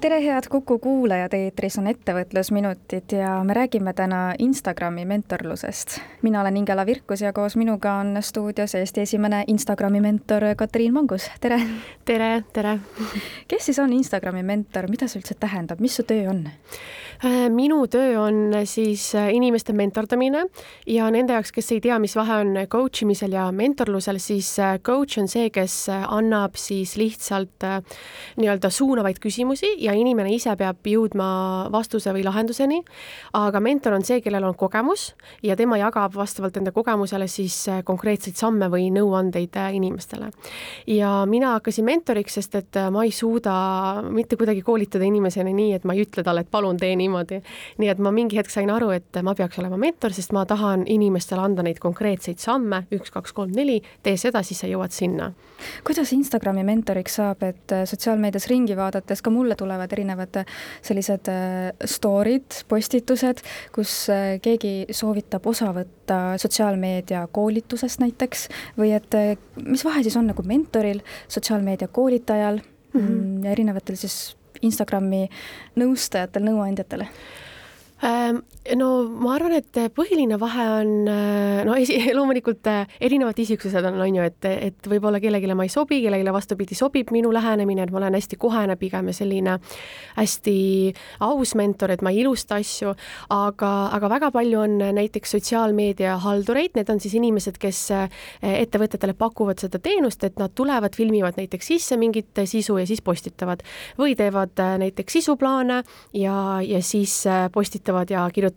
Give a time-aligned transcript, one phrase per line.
[0.00, 5.98] tere, head Kuku kuulajad, eetris on Ettevõtlusminutid ja me räägime täna Instagrami mentorlusest.
[6.22, 11.30] mina olen Ingela Virkus ja koos minuga on stuudios Eesti esimene Instagrami mentor Katriin Mangus,
[11.40, 11.60] tere!
[12.04, 12.78] tere, tere!
[13.48, 16.48] kes siis on Instagrami mentor, mida see üldse tähendab, mis su töö on?
[17.20, 20.46] Äh, minu töö on siis äh, inimeste mentordamine
[20.88, 24.78] ja nende jaoks, kes ei tea, mis vahe on coach imisel ja mentorlusel, siis äh,
[24.80, 27.66] coach on see, kes annab siis lihtsalt
[28.40, 31.26] nii-öelda suunavaid küsimusi ja inimene ise peab jõudma
[31.72, 32.78] vastuse või lahenduseni.
[33.36, 35.10] aga mentor on see, kellel on kogemus
[35.44, 40.30] ja tema jagab vastavalt enda kogemusele siis konkreetseid samme või nõuandeid inimestele.
[40.86, 43.52] ja mina hakkasin mentoriks, sest et ma ei suuda
[44.08, 47.42] mitte kuidagi koolitada inimeseni nii, et ma ei ütle talle, et palun tee niimoodi.
[47.78, 50.86] nii et ma mingi hetk sain aru, et ma peaks olema mentor, sest ma tahan
[50.86, 55.32] inimestele anda neid konkreetseid samme, üks, kaks, kolm, neli, tee seda, siis sa jõuad sinna.
[55.84, 61.70] kuidas Instagrami mentoriks saab, et sotsiaalmeedias ringi vaadates ka mulle tulevad erinevad äh, sellised äh,
[61.84, 63.42] story'd, postitused,
[63.74, 69.14] kus äh, keegi soovitab osa võtta sotsiaalmeedia koolitusest näiteks või et
[69.64, 73.44] mis vahe siis on nagu mentoril, sotsiaalmeedia koolitajal mm -hmm.
[73.44, 75.26] ja erinevatel siis Instagrami
[75.80, 77.06] nõustajatel, nõuandjatel?
[78.60, 83.96] No ma arvan, et põhiline vahe on äh, no esi, loomulikult äh, erinevad isiksused on,
[84.04, 87.92] on ju, et, et võib-olla kellelegi ma ei sobi, kellelegi vastupidi sobib minu lähenemine, et
[87.94, 89.54] ma olen hästi kohene pigem ja selline
[90.18, 90.56] hästi
[91.24, 92.92] aus mentor, et ma ei ilusta asju,
[93.32, 99.16] aga, aga väga palju on näiteks sotsiaalmeedia haldureid, need on siis inimesed, kes äh, ettevõtetele
[99.16, 103.64] pakuvad seda teenust, et nad tulevad, filmivad näiteks sisse mingit sisu ja siis postitavad.
[103.96, 105.80] Või teevad näiteks sisuplaane
[106.12, 107.22] ja, ja siis
[107.56, 108.49] postitavad ja kirjutavad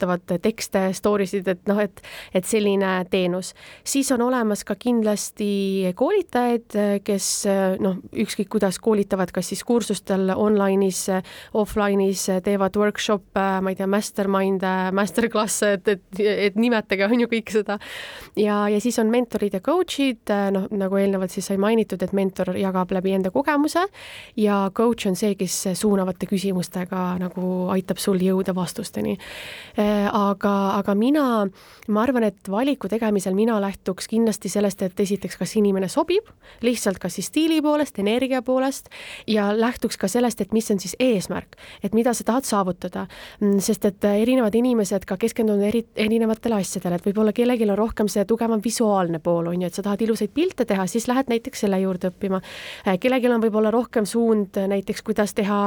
[0.44, 2.02] tekste, story sid, et noh, et,
[2.34, 3.54] et selline teenus.
[3.84, 7.30] siis on olemas ka kindlasti koolitajaid, kes
[7.84, 11.06] noh, ükskõik kuidas koolitavad, kas siis kursustel online'is,
[11.54, 17.54] offline'is, teevad workshop'e, ma ei tea, mastermind'e, masterclass'e, et, et, et nimetage, on ju kõik
[17.54, 17.80] seda.
[18.40, 22.54] ja, ja siis on mentorid ja coach'id, noh, nagu eelnevalt siis sai mainitud, et mentor
[22.58, 23.86] jagab läbi enda kogemuse
[24.40, 29.18] ja coach on see, kes suunavate küsimustega nagu aitab sul jõuda vastusteni.
[29.84, 31.24] Äh, aga, aga mina,
[31.92, 36.28] ma arvan, et valiku tegemisel mina lähtuks kindlasti sellest, et esiteks, kas inimene sobib,
[36.64, 38.92] lihtsalt kas siis stiili poolest, energia poolest
[39.28, 43.08] ja lähtuks ka sellest, et mis on siis eesmärk, et mida sa tahad saavutada.
[43.42, 48.12] Mm, sest et erinevad inimesed ka keskendunud eri, erinevatele asjadele, et võib-olla kellelgi on rohkem
[48.12, 51.66] see tugevam visuaalne pool, on ju, et sa tahad ilusaid pilte teha, siis lähed näiteks
[51.66, 52.44] selle juurde õppima.
[52.88, 55.62] Äh, kellelgi on võib-olla rohkem suund näiteks, kuidas teha,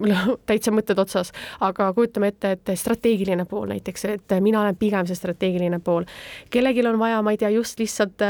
[0.50, 5.18] täitsa mõtted otsas, aga kujutame ette, et strateegiline pool näiteks, et mina olen pigem see
[5.18, 6.04] strateegiline pool.
[6.50, 8.22] kellelgi on vaja, ma ei tea, just lihtsalt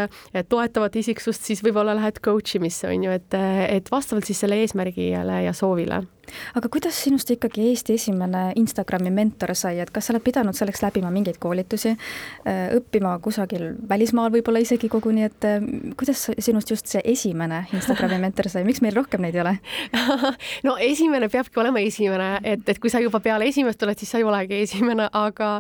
[0.49, 3.37] toetavat isiksust, siis võib-olla lähed coach imisse, on ju, et,
[3.69, 6.03] et vastavalt siis selle eesmärgile ja soovile
[6.59, 10.83] aga kuidas sinust ikkagi Eesti esimene Instagrami mentor sai, et kas sa oled pidanud selleks
[10.85, 11.95] läbima mingeid koolitusi,
[12.45, 15.65] äh, õppima kusagil välismaal võib-olla isegi koguni, et äh,
[15.99, 19.57] kuidas sinust just see esimene Instagrami mentor sai, miks meil rohkem neid ei ole?
[20.67, 24.21] No esimene peabki olema esimene, et, et kui sa juba peale esimest oled, siis sa
[24.21, 25.51] ei olegi esimene, aga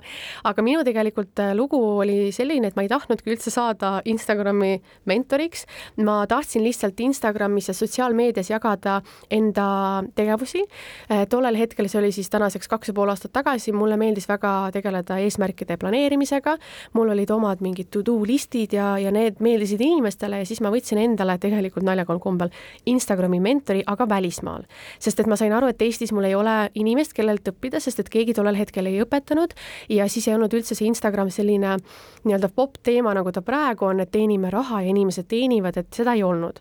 [0.48, 4.76] aga minu tegelikult äh, lugu oli selline, et ma ei tahtnudki üldse saada Instagrami
[5.10, 5.66] mentoriks,
[6.04, 9.68] ma tahtsin lihtsalt Instagramis ja sotsiaalmeedias jagada enda
[10.16, 11.28] tegevusi, tagasi.
[11.28, 15.18] tollel hetkel, see oli siis tänaseks kaks ja pool aastat tagasi, mulle meeldis väga tegeleda
[15.18, 16.56] eesmärkide planeerimisega.
[16.92, 20.98] mul olid omad mingid to-do listid ja, ja need meeldisid inimestele ja siis ma võtsin
[20.98, 22.50] endale tegelikult naljakal kombel
[22.86, 24.62] Instagrami mentori, aga välismaal.
[24.98, 28.08] sest et ma sain aru, et Eestis mul ei ole inimest, kellelt õppida, sest et
[28.08, 29.54] keegi tollel hetkel ei õpetanud
[29.88, 31.76] ja siis ei olnud üldse see Instagram selline
[32.24, 36.14] nii-öelda popp teema, nagu ta praegu on, et teenime raha ja inimesed teenivad, et seda
[36.14, 36.60] ei olnud.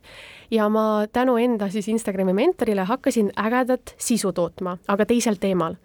[0.52, 5.76] ja ma tänu enda siis Instagrami mentorile hakkasin ägedat tugevat sisu tootma, aga teisel teemal.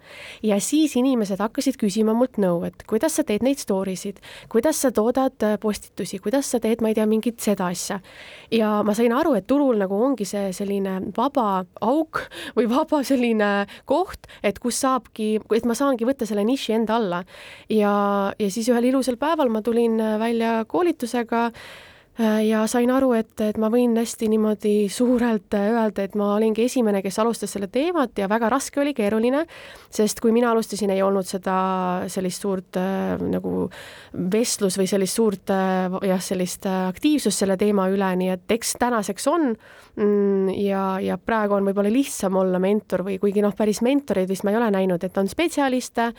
[0.43, 4.19] ja siis inimesed hakkasid küsima mult nõu, et kuidas sa teed neid story sid,
[4.49, 7.99] kuidas sa toodad äh, postitusi, kuidas sa teed, ma ei tea, mingit seda asja.
[8.51, 12.25] ja ma sain aru, et turul nagu ongi see selline vaba auk
[12.57, 17.23] või vaba selline koht, et kus saabki, et ma saangi võtta selle niši enda alla.
[17.69, 21.51] ja, ja siis ühel ilusal päeval ma tulin äh, välja koolitusega
[22.17, 26.63] ja sain aru, et, et ma võin hästi niimoodi suurelt äh, öelda, et ma olingi
[26.63, 29.41] esimene, kes alustas selle teemat ja väga raske oli, keeruline,
[29.91, 31.57] sest kui mina alustasin, ei olnud seda
[32.11, 33.65] sellist suurt äh, nagu
[34.31, 38.77] vestlus või sellist suurt äh, jah, sellist äh, aktiivsust selle teema üle, nii et eks
[38.79, 39.51] tänaseks on.
[39.95, 44.47] Mm, ja, ja praegu on võib-olla lihtsam olla mentor või kuigi noh, päris mentoreid vist
[44.47, 46.09] ma ei ole näinud, et on spetsialiste,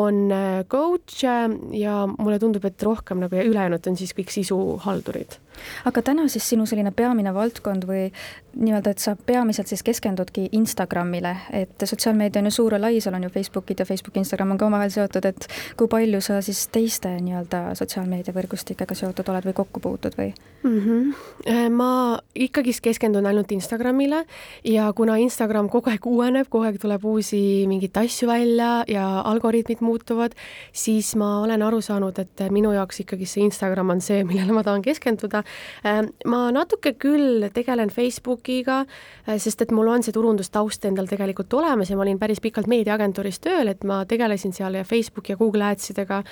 [0.00, 5.41] on äh, coach ja mulle tundub, et rohkem nagu ja ülejäänud on siis kõik sisuhaldurid
[5.84, 8.08] aga täna siis sinu selline peamine valdkond või
[8.52, 13.16] nii-öelda, et sa peamiselt siis keskendudki Instagramile, et sotsiaalmeedia on ju suur ja lai, seal
[13.16, 15.46] on ju Facebookid ja Facebook, Instagram on ka omavahel seotud, et
[15.76, 20.32] kui palju sa siis teiste nii-öelda sotsiaalmeediavõrgustikega seotud oled või kokku puutud või
[20.62, 20.78] mm?
[20.80, 21.72] -hmm.
[21.72, 24.24] ma ikkagist keskendun ainult Instagramile
[24.64, 29.80] ja kuna Instagram kogu aeg uueneb, kogu aeg tuleb uusi mingeid asju välja ja algoritmid
[29.80, 30.36] muutuvad,
[30.72, 34.62] siis ma olen aru saanud, et minu jaoks ikkagi see Instagram on see, millele ma
[34.62, 35.41] tahan keskenduda
[35.86, 38.82] Ähm, ma natuke küll tegelen Facebookiga,
[39.26, 42.70] äh, sest et mul on see turundustaust endal tegelikult olemas ja ma olin päris pikalt
[42.70, 46.22] meediaagentuuris tööl, et ma tegelesin seal Facebooki ja Google Adsidega,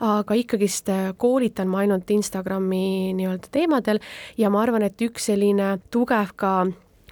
[0.00, 4.02] aga ikkagist äh, koolitan ma ainult Instagrami nii-öelda teemadel
[4.38, 6.56] ja ma arvan, et üks selline tugev ka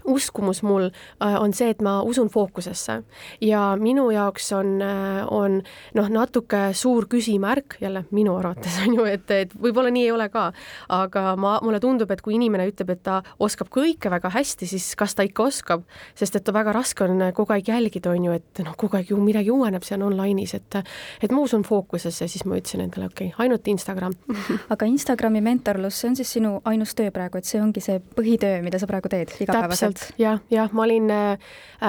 [0.04, 3.00] uskumus mul äh, on see, et ma usun fookusesse.
[3.44, 5.60] Ja minu jaoks on, äh, on
[5.94, 10.28] noh, natuke suur küsimärk jälle minu arvates on ju, et, et võib-olla nii ei ole
[10.32, 10.50] ka,
[10.92, 14.92] aga ma, mulle tundub, et kui inimene ütleb, et ta oskab kõike väga hästi, siis
[14.98, 15.84] kas ta ikka oskab,
[16.18, 19.20] sest et väga raske on kogu aeg jälgida, on ju, et noh, kogu aeg ju
[19.22, 20.80] midagi uueneb seal online'is, et
[21.22, 24.14] et ma usun fookusesse, siis ma ütlesin endale, okei okay,, ainult Instagram.
[24.74, 28.60] Aga Instagrami mentorlus, see on siis sinu ainus töö praegu, et see ongi see põhitöö,
[28.64, 29.93] mida sa praegu teed igapäevaselt?
[29.94, 31.38] Täpselt, jah, jah, ma olin, äh,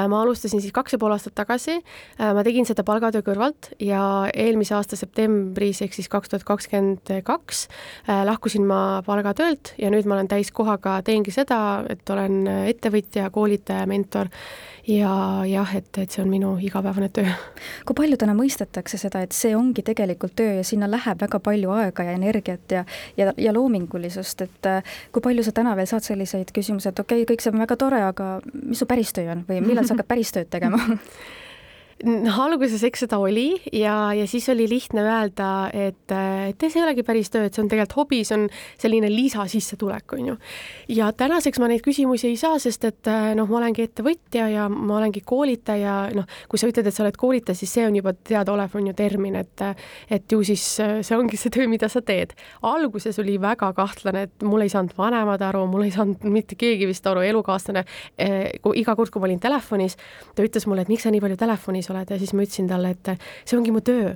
[0.07, 1.81] ma alustasin siis kaks ja pool aastat tagasi,
[2.19, 7.24] äh, ma tegin seda palgatöö kõrvalt ja eelmise aasta septembris ehk siis kaks tuhat kakskümmend
[7.25, 7.68] kaks
[8.10, 13.86] äh, lahkusin ma palgatöölt ja nüüd ma olen täiskohaga, teengi seda, et olen ettevõtja, koolitaja,
[13.90, 14.30] mentor
[14.88, 15.12] ja
[15.50, 17.32] jah, et, et see on minu igapäevane töö.
[17.86, 21.72] kui palju täna mõistetakse seda, et see ongi tegelikult töö ja sinna läheb väga palju
[21.76, 22.84] aega ja energiat ja,
[23.18, 27.24] ja, ja loomingulisust, et äh, kui palju sa täna veel saad selliseid küsimusi, et okei
[27.24, 29.98] okay,, kõik see on väga tore, aga mis su päris töö on või millal sa
[29.98, 30.82] hakkad päris tööd tegema
[32.03, 37.06] alguses eks seda oli ja, ja siis oli lihtne öelda, et, et see ei olegi
[37.07, 38.44] päris töö, et see on tegelikult hobi, see on
[38.81, 40.36] selline lisasissetulek, on ju.
[40.92, 43.09] ja tänaseks ma neid küsimusi ei saa, sest et
[43.39, 47.15] noh, ma olengi ettevõtja ja ma olengi koolitaja, noh, kui sa ütled, et sa oled
[47.19, 49.65] koolitaja, siis see on juba teadaolev, on ju termin, et
[50.12, 52.36] et ju siis see ongi see töö, mida sa teed.
[52.62, 56.89] alguses oli väga kahtlane, et mul ei saanud vanemad aru, mul ei saanud mitte keegi
[56.89, 57.86] vist aru, elukaaslane,
[58.19, 59.95] eh, iga kord, kui ma olin telefonis,
[60.36, 62.96] ta ütles mulle, et miks sa nii palju telefonis oled ja siis ma ütlesin talle,
[62.96, 63.12] et
[63.46, 64.16] see ongi mu töö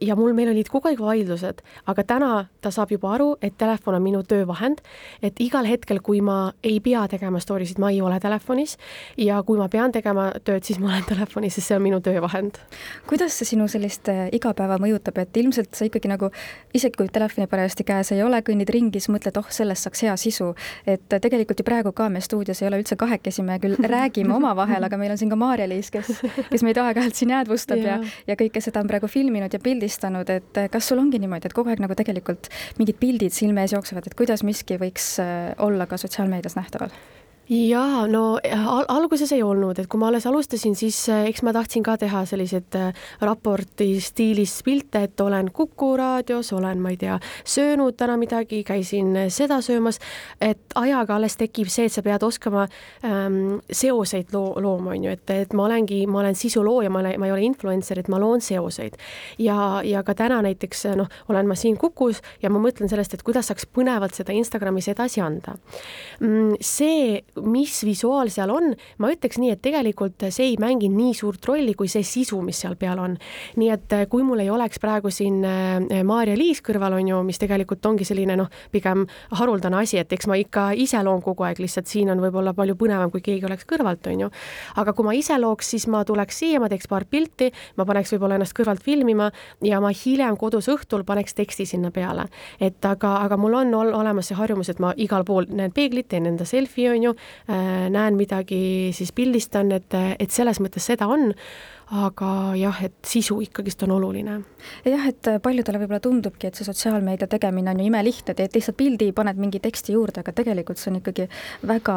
[0.00, 2.30] ja mul, meil olid kogu aeg vaidlused, aga täna
[2.62, 4.80] ta saab juba aru, et telefon on minu töövahend,
[5.24, 8.76] et igal hetkel, kui ma ei pea tegema story sid, ma ei ole telefonis
[9.20, 12.60] ja kui ma pean tegema tööd, siis ma olen telefonis, sest see on minu töövahend.
[13.08, 16.30] kuidas see sinu sellist äh, igapäeva mõjutab, et ilmselt sa ikkagi nagu,
[16.74, 20.16] isegi kui telefoni parajasti käes ei ole, kõnnid ringi, siis mõtled, oh, sellest saaks hea
[20.20, 20.52] sisu.
[20.86, 24.34] et äh, tegelikult ju praegu ka me stuudios ei ole üldse kahekesi, me küll räägime
[24.34, 26.12] omavahel, aga meil on siin ka Maarja-Liis, kes,
[26.50, 30.30] kes meid aeg-ajalt siin jäädvustab ja, ja, ja kõike seda on praegu filminud ja pildistanud,
[30.30, 32.48] et eh, kas sul ongi niimoodi, et kogu aeg nagu tegelikult
[32.78, 36.94] mingid pildid silme ees jooksevad, et kuidas miski võiks eh, olla ka sotsiaalmeedias nähtaval?
[37.48, 41.52] Jaa, no al alguses ei olnud, et kui ma alles alustasin, siis äh, eks ma
[41.52, 46.96] tahtsin ka teha selliseid äh, raporti stiilis pilte, et olen Kuku raadios, olen, ma ei
[47.00, 50.00] tea, söönud täna midagi, käisin äh, seda söömas,
[50.40, 52.64] et ajaga alles tekib see, et sa pead oskama
[53.04, 57.20] ähm, seoseid loo, looma, on ju, et, et ma olengi, ma olen sisulooja, ma olen,
[57.20, 58.96] ma ei ole influencer, et ma loon seoseid.
[59.38, 63.22] ja, ja ka täna näiteks noh, olen ma siin Kukus ja ma mõtlen sellest, et
[63.26, 65.58] kuidas saaks põnevalt seda Instagramis edasi anda.
[66.20, 68.72] Mm, see mis visuaal seal on,
[69.02, 72.60] ma ütleks nii, et tegelikult see ei mängi nii suurt rolli kui see sisu, mis
[72.62, 73.16] seal peal on.
[73.60, 77.40] nii et eh, kui mul ei oleks praegu siin eh, Maarja-Liis kõrval, on ju, mis
[77.40, 81.60] tegelikult ongi selline noh, pigem haruldane asi, et eks ma ikka ise loon kogu aeg,
[81.62, 84.30] lihtsalt siin on võib-olla palju põnevam, kui keegi oleks kõrvalt, on ju.
[84.80, 88.14] aga kui ma ise looks, siis ma tuleks siia, ma teeks paar pilti, ma paneks
[88.14, 89.30] võib-olla ennast kõrvalt filmima
[89.64, 92.28] ja ma hiljem kodus õhtul paneks teksti sinna peale.
[92.60, 96.26] et aga, aga mul on olemas see harjumus, et ma igal pool näen peeglit, teen
[96.26, 101.32] enda selfie, on ju, Äh, näen midagi, siis pildistan, et, et selles mõttes seda on,
[101.92, 104.38] aga jah, et sisu ikkagist on oluline.
[104.84, 109.10] jah, et paljudele võib-olla tundubki, et see sotsiaalmeedia tegemine on ju imelihtne, teed lihtsalt pildi,
[109.12, 111.28] paned mingi teksti juurde, aga tegelikult see on ikkagi
[111.68, 111.96] väga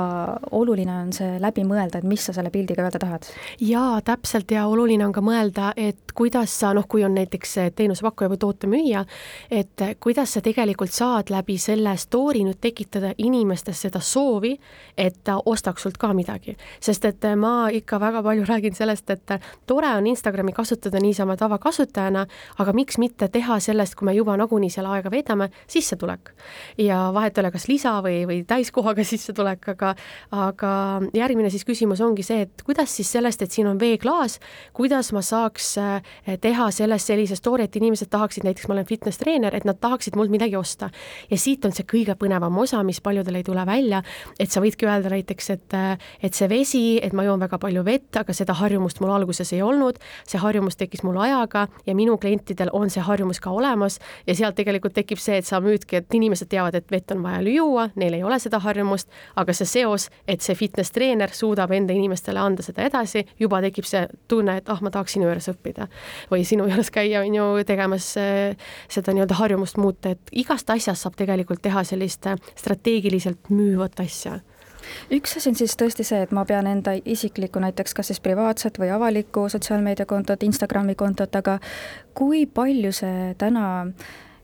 [0.52, 3.30] oluline on see läbi mõelda, et mis sa selle pildiga öelda tahad.
[3.64, 8.32] jaa, täpselt ja oluline on ka mõelda, et kuidas sa noh, kui on näiteks teenusepakkuja
[8.34, 9.06] või tootemüüja,
[9.52, 14.58] et kuidas sa tegelikult saad läbi selle story nüüd tekitada inimestes seda soovi,
[14.98, 16.58] et ta ostaks sult ka midagi.
[16.80, 19.38] sest et ma ikka väga palju räägin sellest, et
[19.78, 22.26] tore on Instagrami kasutada niisama tavakasutajana,
[22.58, 26.32] aga miks mitte teha sellest, kui me juba nagunii seal aega veedame, sissetulek.
[26.82, 29.94] ja vahet ei ole, kas lisa või, või täiskohaga sissetulek, aga
[30.34, 30.72] aga
[31.14, 34.40] järgmine siis küsimus ongi see, et kuidas siis sellest, et siin on veeklaas,
[34.74, 39.22] kuidas ma saaks eh, teha sellest sellise story, et inimesed tahaksid, näiteks ma olen fitness
[39.22, 40.90] treener, et nad tahaksid mult midagi osta.
[41.30, 44.02] ja siit on see kõige põnevam osa, mis paljudel ei tule välja,
[44.40, 45.80] et sa võidki öelda näiteks, et
[46.24, 49.62] et see vesi, et ma joon väga palju vett, aga seda harjumust mul alguses ei
[49.62, 49.67] olnud,
[50.28, 54.00] see harjumus tekkis mul ajaga ja minu klientidel on see harjumus ka olemas.
[54.28, 57.42] Ja sealt tegelikult tekib see, et sa müüdki, et inimesed teavad, et vett on vaja
[57.42, 61.94] juua, neil ei ole seda harjumust, aga see seos, et see fitness treener suudab enda
[61.94, 65.88] inimestele anda seda edasi, juba tekib see tunne, et ah, ma tahaks sinu juures õppida.
[66.32, 71.06] Või sinu juures käia, on ju, tegemas äh, seda nii-öelda harjumust muuta, et igast asjast
[71.06, 74.40] saab tegelikult teha sellist äh, strateegiliselt müüvat asja
[75.12, 78.80] üks asi on siis tõesti see, et ma pean enda isiklikku näiteks kas siis privaatset
[78.80, 81.60] või avalikku sotsiaalmeediakontot, Instagrami kontot, aga
[82.18, 83.68] kui palju see täna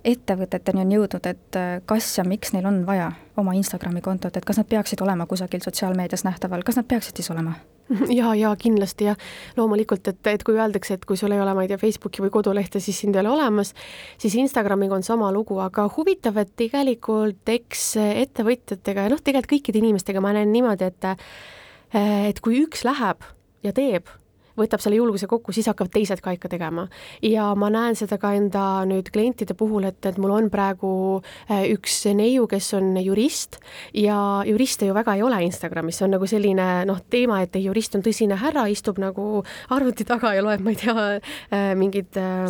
[0.04, 4.60] ettevõteteni on jõudnud, et kas ja miks neil on vaja oma Instagrami kontot, et kas
[4.60, 7.56] nad peaksid olema kusagil sotsiaalmeedias nähtaval, kas nad peaksid siis olema?
[8.20, 9.20] ja, ja kindlasti jah,
[9.58, 12.32] loomulikult, et, et kui öeldakse, et kui sul ei ole, ma ei tea, Facebooki või
[12.34, 13.74] kodulehte, siis sind ei ole olemas,
[14.22, 19.84] siis Instagramiga on sama lugu, aga huvitav, et tegelikult eks ettevõtjatega ja noh, tegelikult kõikide
[19.84, 21.12] inimestega ma näen niimoodi, et
[21.94, 23.22] et kui üks läheb
[23.64, 24.10] ja teeb
[24.60, 26.88] võtab selle julguse kokku, siis hakkavad teised ka ikka tegema.
[27.22, 31.66] ja ma näen seda ka enda nüüd klientide puhul, et, et mul on praegu äh,
[31.74, 33.60] üks neiu, kes on jurist
[33.98, 37.98] ja juriste ju väga ei ole Instagramis, see on nagu selline noh, teema, et jurist
[37.98, 39.44] on tõsine härra, istub nagu
[39.74, 41.08] arvuti taga ja loeb, ma ei tea,
[41.50, 42.46] äh, mingid äh,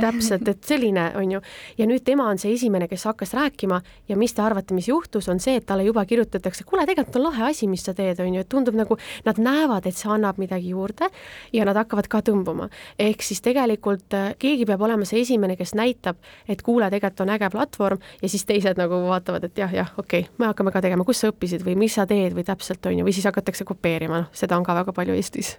[0.00, 1.42] täpselt, et selline on ju.
[1.78, 5.28] ja nüüd tema on see esimene, kes hakkas rääkima ja mis te arvate, mis juhtus,
[5.32, 8.38] on see, et talle juba kirjutatakse, kuule, tegelikult on lahe asi, mis sa teed, on
[8.38, 11.10] ju, et tundub nagu nad näevad, et see annab midagi juurde
[11.52, 12.68] ja nad hakkavad ka tõmbuma.
[12.98, 17.34] ehk siis tegelikult äh, keegi peab olema see esimene, kes näitab, et kuule, tegelikult on
[17.36, 20.84] äge platvorm ja siis teised nagu vaatavad, et jah, jah, okei okay,, me hakkame ka
[20.84, 23.64] tegema, kus sa õppisid või mis sa teed või täpselt, on ju, või siis hakatakse
[23.68, 25.56] kopeerima, noh, seda on ka väga palju Eestis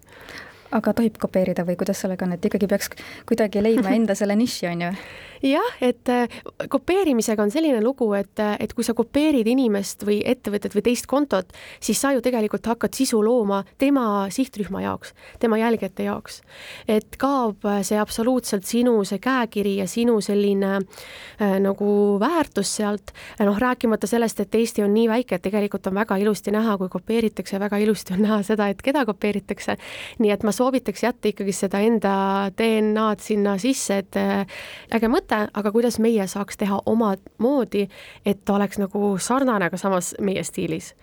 [0.71, 2.91] aga tohib kopeerida või kuidas sellega on, et ikkagi peaks
[3.29, 4.93] kuidagi leidma enda selle niši, on ju?
[5.41, 10.19] jah, et äh, kopeerimisega on selline lugu, et, äh, et kui sa kopeerid inimest või
[10.25, 11.49] ettevõtet või teist kontot,
[11.81, 16.41] siis sa ju tegelikult hakkad sisu looma tema sihtrühma jaoks, tema jälgijate jaoks.
[16.87, 23.13] et kaob äh, see absoluutselt sinu see käekiri ja sinu selline äh, nagu väärtus sealt,
[23.39, 26.89] noh, rääkimata sellest, et Eesti on nii väike, et tegelikult on väga ilusti näha, kui
[26.89, 29.77] kopeeritakse, väga ilusti on näha seda, et keda kopeeritakse.
[30.19, 32.13] nii et ma soovitaks jätta ikkagi seda enda
[32.53, 37.87] DNA-d sinna sisse, et äge mõte, mõte, aga kuidas meie saaks teha omamoodi,
[38.25, 40.93] et ta oleks nagu sarnane, aga samas meie stiilis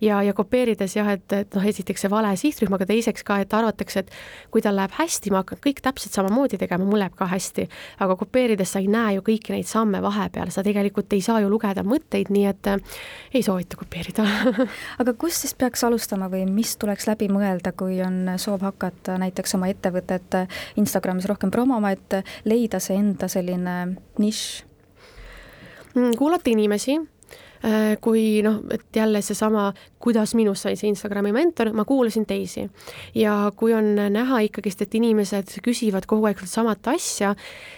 [0.00, 3.54] ja, ja kopeerides jah, et, et noh, esiteks see vale sihtrühm, aga teiseks ka, et
[3.56, 4.12] arvatakse, et
[4.52, 7.66] kui tal läheb hästi, ma hakkan kõik täpselt samamoodi tegema, mul läheb ka hästi.
[8.00, 11.50] aga kopeerides sa ei näe ju kõiki neid samme vahepeal, sa tegelikult ei saa ju
[11.52, 12.96] lugeda mõtteid, nii et äh,
[13.34, 14.26] ei soovita kopeerida
[15.02, 19.56] aga kust siis peaks alustama või mis tuleks läbi mõelda, kui on soov hakata näiteks
[19.58, 20.40] oma ettevõtet
[20.80, 23.78] Instagramis rohkem promoma, et leida see enda selline
[24.20, 24.42] nišš?
[25.90, 27.19] Mm, kuulata inimesi Äh,
[28.00, 29.66] kui noh, et jälle seesama,
[30.00, 32.70] kuidas minust sai see Instagrami mentor, ma kuulasin teisi.
[33.14, 37.34] ja kui on näha ikkagist, et inimesed küsivad kogu aeg samat asja,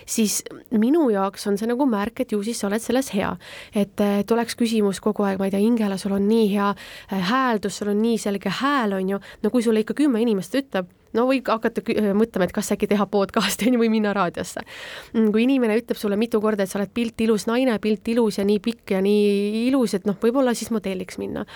[0.06, 3.34] siis minu jaoks on see nagu märk, et ju siis sa oled selles hea.
[3.74, 7.78] et tuleks küsimus kogu aeg, ma ei tea, Ingela, sul on nii hea äh, hääldus,
[7.78, 11.26] sul on nii selge hääl, on ju, no kui sulle ikka kümme inimest ütleb, no
[11.28, 11.84] võib hakata
[12.16, 14.64] mõtlema, et kas äkki teha podcast'i on ju või minna raadiosse.
[15.14, 18.40] Mm, kui inimene ütleb sulle mitu korda, et sa oled pilt ilus naine, pilt ilus
[18.40, 21.46] ja nii pikk ja nii ilus, et noh, võib-olla siis modelliks minna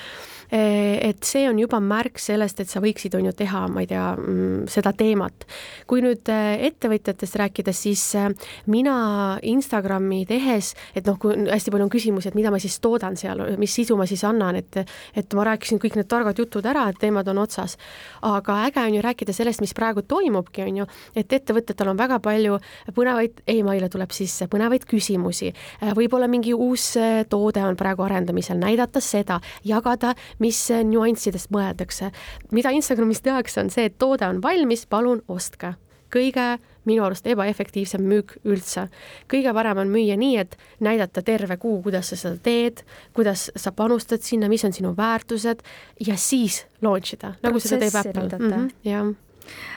[0.51, 4.05] et see on juba märk sellest, et sa võiksid, on ju, teha, ma ei tea,
[4.15, 5.47] mm, seda teemat.
[5.87, 8.29] kui nüüd eh, ettevõtjatest rääkides, siis eh,
[8.67, 13.17] mina Instagrami tehes, et noh, kui hästi palju on küsimusi, et mida ma siis toodan
[13.17, 14.83] seal, mis sisu ma siis annan, et
[15.17, 17.77] et ma rääkisin kõik need targad jutud ära, et teemad on otsas.
[18.23, 22.19] aga äge on ju rääkida sellest, mis praegu toimubki, on ju, et ettevõtetel on väga
[22.21, 22.59] palju
[22.95, 25.53] põnevaid e, email'e tuleb sisse, põnevaid küsimusi,
[25.97, 26.97] võib-olla mingi uus
[27.29, 32.11] toode on praegu arendamisel, näidata seda, jagada mis nüanssidest mõeldakse.
[32.51, 35.75] mida Instagramis tehakse, on see, et toode on valmis, palun ostke
[36.13, 38.89] kõige minu arust ebaefektiivsem müük üldse.
[39.33, 43.73] kõige parem on müüa nii, et näidata terve kuu, kuidas sa seda teed, kuidas sa
[43.73, 45.63] panustad sinna, mis on sinu väärtused
[46.07, 48.39] ja siis launch ida, nagu seda teeb Apple.
[48.39, 49.15] Mm -hmm, jah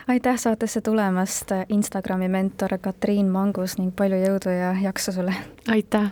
[0.07, 5.33] aitäh saatesse tulemast, Instagrami mentor Katriin Mangus ning palju jõudu ja jaksu sulle!
[5.67, 6.11] aitäh!